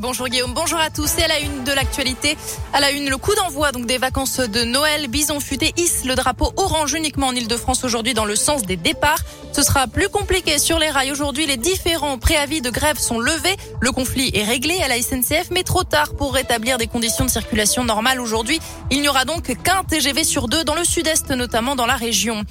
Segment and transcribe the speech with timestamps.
[0.00, 1.16] Bonjour Guillaume, bonjour à tous.
[1.18, 2.36] Et à la une de l'actualité,
[2.72, 5.06] à la une, le coup d'envoi donc des vacances de Noël.
[5.06, 9.20] Bison futé hisse le drapeau orange uniquement en Ile-de-France aujourd'hui dans le sens des départs.
[9.52, 11.46] Ce sera plus compliqué sur les rails aujourd'hui.
[11.46, 13.56] Les différents préavis de grève sont levés.
[13.80, 17.30] Le conflit est réglé à la SNCF, mais trop tard pour rétablir des conditions de
[17.30, 18.58] circulation normales aujourd'hui.
[18.90, 22.44] Il n'y aura donc qu'un TGV sur deux dans le sud-est, notamment dans la région.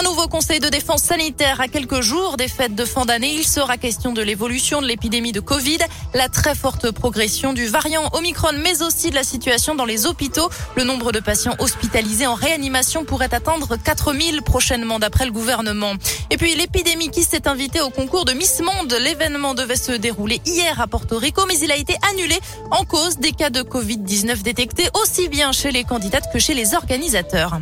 [0.00, 3.34] Un nouveau conseil de défense sanitaire à quelques jours des fêtes de fin d'année.
[3.34, 5.76] Il sera question de l'évolution de l'épidémie de Covid,
[6.14, 10.48] la très forte progression du variant Omicron, mais aussi de la situation dans les hôpitaux.
[10.74, 15.92] Le nombre de patients hospitalisés en réanimation pourrait atteindre 4000 prochainement d'après le gouvernement.
[16.30, 18.96] Et puis l'épidémie qui s'est invitée au concours de Miss Monde.
[18.98, 22.38] L'événement devait se dérouler hier à Porto Rico, mais il a été annulé
[22.70, 26.74] en cause des cas de Covid-19 détectés aussi bien chez les candidates que chez les
[26.74, 27.60] organisateurs.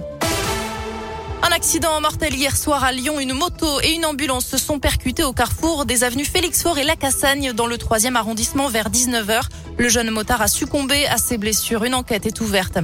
[1.40, 3.20] Un accident mortel hier soir à Lyon.
[3.20, 6.84] Une moto et une ambulance se sont percutés au carrefour des avenues Félix Faure et
[6.84, 9.42] La Cassagne dans le troisième arrondissement vers 19h.
[9.78, 11.84] Le jeune motard a succombé à ses blessures.
[11.84, 12.78] Une enquête est ouverte.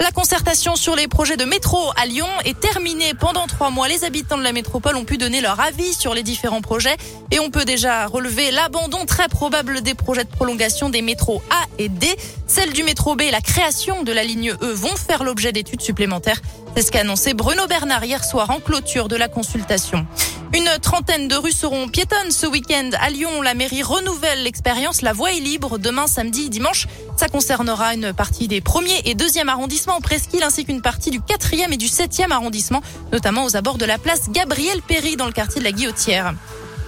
[0.00, 3.88] La concertation sur les projets de métro à Lyon est terminée pendant trois mois.
[3.88, 6.96] Les habitants de la métropole ont pu donner leur avis sur les différents projets
[7.32, 11.64] et on peut déjà relever l'abandon très probable des projets de prolongation des métros A
[11.78, 12.06] et D.
[12.46, 15.82] Celle du métro B et la création de la ligne E vont faire l'objet d'études
[15.82, 16.40] supplémentaires.
[16.76, 20.06] C'est ce qu'a annoncé Bruno Bernard hier soir en clôture de la consultation.
[20.52, 23.40] Une trentaine de rues seront piétonnes ce week-end à Lyon.
[23.40, 25.00] La mairie renouvelle l'expérience.
[25.00, 26.86] La voie est libre demain, samedi, dimanche.
[27.16, 31.22] Ça concernera une partie des premiers et deuxième arrondissements en Presqu'île ainsi qu'une partie du
[31.22, 35.32] quatrième et du septième arrondissement, notamment aux abords de la place Gabriel Péry dans le
[35.32, 36.34] quartier de la Guillotière.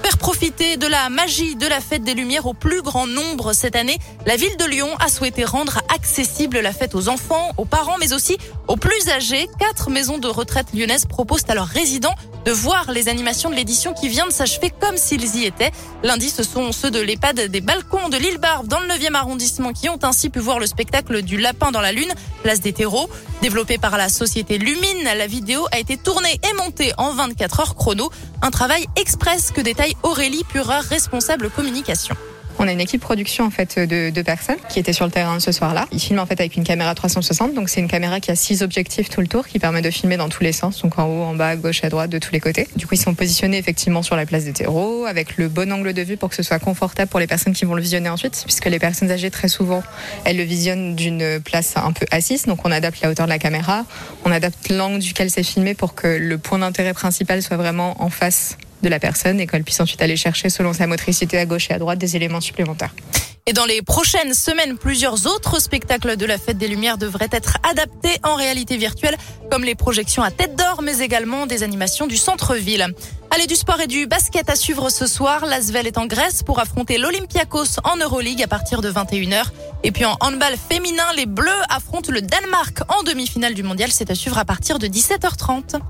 [0.09, 3.77] Faire profiter de la magie de la fête des Lumières au plus grand nombre cette
[3.77, 7.98] année, la ville de Lyon a souhaité rendre accessible la fête aux enfants, aux parents,
[8.00, 9.50] mais aussi aux plus âgés.
[9.59, 12.15] Quatre maisons de retraite lyonnaises proposent à leurs résidents
[12.47, 15.73] de voir les animations de l'édition qui vient de s'achever comme s'ils y étaient.
[16.03, 19.75] Lundi, ce sont ceux de l'EHPAD des balcons de l'île Barbe dans le 9e arrondissement
[19.75, 23.11] qui ont ainsi pu voir le spectacle du lapin dans la lune, place des terreaux.
[23.41, 27.75] Développé par la société Lumine, la vidéo a été tournée et montée en 24 heures
[27.76, 28.10] chrono.
[28.43, 32.16] Un travail express que détaille Aurélie Pureur, responsable communication.
[32.60, 35.38] On a une équipe production en fait de deux personnes qui étaient sur le terrain
[35.38, 35.86] ce soir-là.
[35.92, 38.62] Ils filment en fait avec une caméra 360, donc c'est une caméra qui a six
[38.62, 41.22] objectifs tout le tour, qui permet de filmer dans tous les sens, donc en haut,
[41.22, 42.66] en bas, à gauche, à droite, de tous les côtés.
[42.74, 45.92] Du coup, ils sont positionnés effectivement sur la place des terreaux, avec le bon angle
[45.92, 48.42] de vue pour que ce soit confortable pour les personnes qui vont le visionner ensuite,
[48.44, 49.84] puisque les personnes âgées très souvent,
[50.25, 53.38] elles le visionnent d'une place un peu assise, donc on adapte la hauteur de la
[53.38, 53.84] caméra,
[54.25, 58.10] on adapte l'angle duquel c'est filmé pour que le point d'intérêt principal soit vraiment en
[58.10, 61.71] face de la personne et qu'elle puisse ensuite aller chercher selon sa motricité à gauche
[61.71, 62.94] et à droite des éléments supplémentaires.
[63.49, 67.56] Et dans les prochaines semaines, plusieurs autres spectacles de la Fête des Lumières devraient être
[67.67, 69.17] adaptés en réalité virtuelle,
[69.50, 72.87] comme les projections à tête d'or, mais également des animations du centre-ville.
[73.31, 75.47] Allez, du sport et du basket à suivre ce soir.
[75.47, 79.44] L'Asvel est en Grèce pour affronter l'Olympiakos en Euroleague à partir de 21h.
[79.83, 83.91] Et puis en handball féminin, les Bleus affrontent le Danemark en demi-finale du mondial.
[83.91, 85.81] C'est à suivre à partir de 17h30.